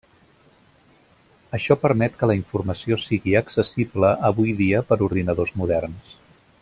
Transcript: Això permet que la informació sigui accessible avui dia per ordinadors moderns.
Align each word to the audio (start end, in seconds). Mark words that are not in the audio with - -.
Això 1.57 1.77
permet 1.83 2.17
que 2.21 2.29
la 2.31 2.37
informació 2.39 2.97
sigui 3.03 3.37
accessible 3.43 4.15
avui 4.31 4.57
dia 4.63 4.83
per 4.89 4.99
ordinadors 5.11 5.55
moderns. 5.63 6.19